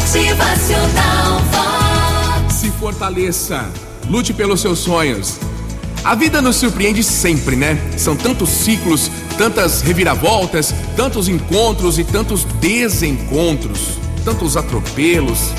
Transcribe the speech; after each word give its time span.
Motivacional 0.00 1.40
Vox. 1.52 2.54
Se 2.54 2.70
fortaleça, 2.70 3.68
lute 4.08 4.32
pelos 4.32 4.60
seus 4.60 4.78
sonhos. 4.78 5.38
A 6.02 6.14
vida 6.14 6.40
nos 6.40 6.56
surpreende 6.56 7.04
sempre, 7.04 7.54
né? 7.54 7.78
São 7.98 8.16
tantos 8.16 8.48
ciclos, 8.48 9.10
tantas 9.36 9.82
reviravoltas, 9.82 10.74
tantos 10.96 11.28
encontros 11.28 11.98
e 11.98 12.04
tantos 12.04 12.44
desencontros, 12.44 13.98
tantos 14.24 14.56
atropelos. 14.56 15.50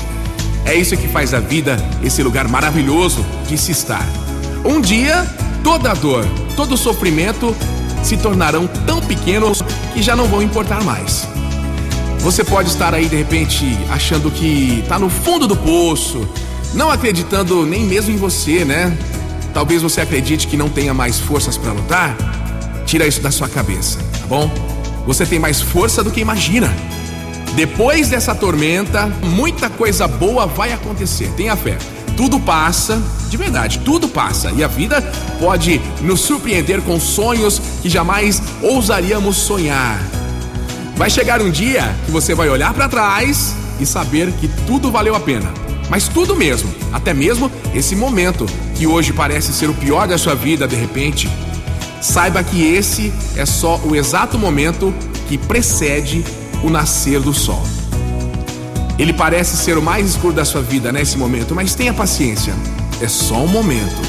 É 0.64 0.74
isso 0.74 0.96
que 0.96 1.06
faz 1.06 1.32
a 1.32 1.40
vida 1.40 1.76
esse 2.02 2.20
lugar 2.22 2.48
maravilhoso 2.48 3.24
de 3.48 3.56
se 3.56 3.70
estar. 3.70 4.06
Um 4.64 4.80
dia, 4.80 5.24
toda 5.62 5.94
dor, 5.94 6.26
todo 6.56 6.76
sofrimento 6.76 7.54
se 8.02 8.16
tornarão 8.16 8.66
tão 8.86 9.00
pequenos 9.00 9.62
que 9.94 10.02
já 10.02 10.16
não 10.16 10.26
vão 10.26 10.42
importar 10.42 10.82
mais. 10.82 11.31
Você 12.22 12.44
pode 12.44 12.68
estar 12.68 12.94
aí 12.94 13.08
de 13.08 13.16
repente 13.16 13.76
achando 13.90 14.30
que 14.30 14.78
está 14.84 14.96
no 14.96 15.10
fundo 15.10 15.48
do 15.48 15.56
poço, 15.56 16.26
não 16.72 16.88
acreditando 16.88 17.66
nem 17.66 17.84
mesmo 17.84 18.14
em 18.14 18.16
você, 18.16 18.64
né? 18.64 18.96
Talvez 19.52 19.82
você 19.82 20.00
acredite 20.00 20.46
que 20.46 20.56
não 20.56 20.68
tenha 20.68 20.94
mais 20.94 21.18
forças 21.18 21.58
para 21.58 21.72
lutar. 21.72 22.16
Tira 22.86 23.08
isso 23.08 23.20
da 23.20 23.32
sua 23.32 23.48
cabeça, 23.48 23.98
tá 24.20 24.26
bom? 24.28 24.48
Você 25.04 25.26
tem 25.26 25.40
mais 25.40 25.60
força 25.60 26.04
do 26.04 26.12
que 26.12 26.20
imagina. 26.20 26.72
Depois 27.56 28.08
dessa 28.08 28.36
tormenta, 28.36 29.06
muita 29.24 29.68
coisa 29.68 30.06
boa 30.06 30.46
vai 30.46 30.72
acontecer. 30.72 31.28
Tenha 31.36 31.56
fé. 31.56 31.76
Tudo 32.16 32.38
passa, 32.38 33.02
de 33.30 33.36
verdade, 33.36 33.80
tudo 33.80 34.06
passa. 34.06 34.52
E 34.52 34.62
a 34.62 34.68
vida 34.68 35.02
pode 35.40 35.80
nos 36.00 36.20
surpreender 36.20 36.82
com 36.82 37.00
sonhos 37.00 37.60
que 37.82 37.88
jamais 37.88 38.40
ousaríamos 38.62 39.38
sonhar. 39.38 40.21
Vai 40.96 41.10
chegar 41.10 41.40
um 41.40 41.50
dia 41.50 41.94
que 42.04 42.10
você 42.10 42.34
vai 42.34 42.48
olhar 42.48 42.72
para 42.74 42.88
trás 42.88 43.54
e 43.80 43.86
saber 43.86 44.32
que 44.32 44.48
tudo 44.66 44.90
valeu 44.90 45.14
a 45.14 45.20
pena. 45.20 45.52
Mas 45.88 46.08
tudo 46.08 46.36
mesmo, 46.36 46.72
até 46.92 47.12
mesmo 47.12 47.50
esse 47.74 47.96
momento 47.96 48.46
que 48.76 48.86
hoje 48.86 49.12
parece 49.12 49.52
ser 49.52 49.68
o 49.68 49.74
pior 49.74 50.06
da 50.06 50.16
sua 50.16 50.34
vida 50.34 50.66
de 50.66 50.76
repente. 50.76 51.28
Saiba 52.00 52.42
que 52.42 52.62
esse 52.62 53.12
é 53.36 53.46
só 53.46 53.78
o 53.84 53.94
exato 53.94 54.38
momento 54.38 54.92
que 55.28 55.38
precede 55.38 56.24
o 56.62 56.70
nascer 56.70 57.20
do 57.20 57.32
sol. 57.32 57.62
Ele 58.98 59.12
parece 59.12 59.56
ser 59.56 59.78
o 59.78 59.82
mais 59.82 60.10
escuro 60.10 60.34
da 60.34 60.44
sua 60.44 60.62
vida 60.62 60.92
nesse 60.92 61.16
momento, 61.16 61.54
mas 61.54 61.74
tenha 61.74 61.92
paciência. 61.92 62.54
É 63.00 63.08
só 63.08 63.36
um 63.36 63.48
momento. 63.48 64.00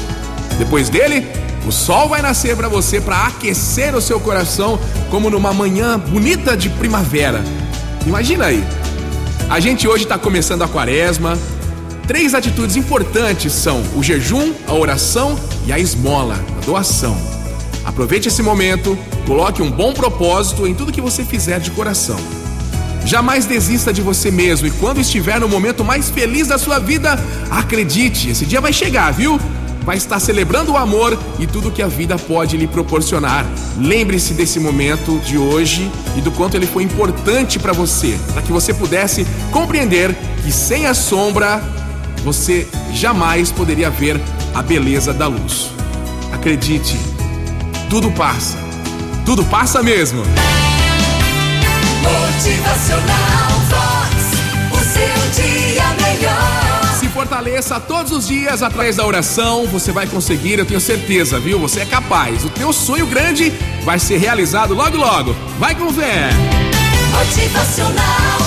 Depois 0.58 0.88
dele, 0.88 1.26
o 1.66 1.72
sol 1.72 2.08
vai 2.08 2.20
nascer 2.20 2.56
para 2.56 2.68
você 2.68 3.00
para 3.00 3.26
aquecer 3.26 3.94
o 3.94 4.00
seu 4.00 4.20
coração 4.20 4.78
como 5.10 5.30
numa 5.30 5.52
manhã 5.52 5.98
bonita 5.98 6.56
de 6.56 6.68
primavera. 6.68 7.42
Imagina 8.06 8.46
aí. 8.46 8.62
A 9.48 9.60
gente 9.60 9.88
hoje 9.88 10.04
está 10.04 10.18
começando 10.18 10.62
a 10.62 10.68
quaresma. 10.68 11.38
Três 12.06 12.34
atitudes 12.34 12.76
importantes 12.76 13.52
são 13.52 13.82
o 13.96 14.02
jejum, 14.02 14.52
a 14.66 14.74
oração 14.74 15.38
e 15.66 15.72
a 15.72 15.78
esmola, 15.78 16.34
a 16.34 16.66
doação. 16.66 17.16
Aproveite 17.84 18.28
esse 18.28 18.42
momento, 18.42 18.98
coloque 19.26 19.62
um 19.62 19.70
bom 19.70 19.92
propósito 19.92 20.66
em 20.66 20.74
tudo 20.74 20.92
que 20.92 21.00
você 21.00 21.24
fizer 21.24 21.60
de 21.60 21.70
coração. 21.70 22.18
Jamais 23.06 23.46
desista 23.46 23.92
de 23.92 24.02
você 24.02 24.30
mesmo 24.30 24.66
e 24.66 24.70
quando 24.70 25.00
estiver 25.00 25.38
no 25.38 25.48
momento 25.48 25.84
mais 25.84 26.10
feliz 26.10 26.48
da 26.48 26.58
sua 26.58 26.78
vida, 26.78 27.18
acredite, 27.50 28.30
esse 28.30 28.46
dia 28.46 28.60
vai 28.60 28.72
chegar, 28.72 29.10
viu? 29.12 29.38
Vai 29.84 29.96
estar 29.98 30.18
celebrando 30.18 30.72
o 30.72 30.76
amor 30.76 31.18
e 31.38 31.46
tudo 31.46 31.70
que 31.70 31.82
a 31.82 31.86
vida 31.86 32.16
pode 32.16 32.56
lhe 32.56 32.66
proporcionar. 32.66 33.46
Lembre-se 33.76 34.32
desse 34.32 34.58
momento 34.58 35.18
de 35.20 35.36
hoje 35.36 35.90
e 36.16 36.20
do 36.20 36.30
quanto 36.32 36.56
ele 36.56 36.66
foi 36.66 36.82
importante 36.82 37.58
para 37.58 37.72
você, 37.72 38.18
para 38.32 38.42
que 38.42 38.50
você 38.50 38.72
pudesse 38.72 39.26
compreender 39.52 40.16
que 40.42 40.50
sem 40.50 40.86
a 40.86 40.94
sombra 40.94 41.62
você 42.24 42.66
jamais 42.92 43.52
poderia 43.52 43.90
ver 43.90 44.20
a 44.54 44.62
beleza 44.62 45.12
da 45.12 45.26
luz. 45.26 45.70
Acredite, 46.32 46.98
tudo 47.90 48.10
passa. 48.12 48.56
Tudo 49.26 49.44
passa 49.44 49.82
mesmo. 49.82 50.22
Fortaleça 57.44 57.78
todos 57.78 58.10
os 58.10 58.26
dias 58.26 58.62
através 58.62 58.96
da 58.96 59.06
oração, 59.06 59.66
você 59.66 59.92
vai 59.92 60.06
conseguir, 60.06 60.58
eu 60.58 60.64
tenho 60.64 60.80
certeza, 60.80 61.38
viu? 61.38 61.58
Você 61.58 61.80
é 61.80 61.84
capaz. 61.84 62.44
O 62.44 62.48
teu 62.48 62.72
sonho 62.72 63.06
grande 63.06 63.50
vai 63.84 63.98
ser 63.98 64.16
realizado 64.16 64.72
logo 64.72 64.96
logo. 64.96 65.36
Vai 65.58 65.74
com 65.74 65.92
fé. 65.92 66.30
Motivacional 67.12 68.43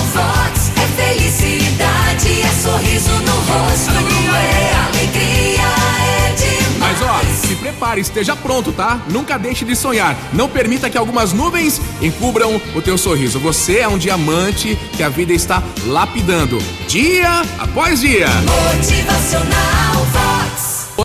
esteja 7.96 8.34
pronto, 8.34 8.72
tá? 8.72 9.00
Nunca 9.08 9.38
deixe 9.38 9.64
de 9.64 9.76
sonhar. 9.76 10.16
Não 10.32 10.48
permita 10.48 10.90
que 10.90 10.98
algumas 10.98 11.32
nuvens 11.32 11.80
encubram 12.02 12.60
o 12.74 12.82
teu 12.82 12.98
sorriso. 12.98 13.38
Você 13.38 13.78
é 13.78 13.88
um 13.88 13.96
diamante 13.96 14.76
que 14.96 15.02
a 15.02 15.08
vida 15.08 15.32
está 15.32 15.62
lapidando, 15.86 16.58
dia 16.88 17.42
após 17.58 18.00
dia. 18.00 18.26
Motivacional 18.74 20.27